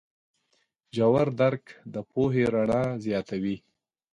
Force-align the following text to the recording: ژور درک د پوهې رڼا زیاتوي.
ژور 0.95 1.27
درک 1.39 1.63
د 1.93 1.95
پوهې 2.11 2.43
رڼا 2.53 2.83
زیاتوي. 3.05 3.57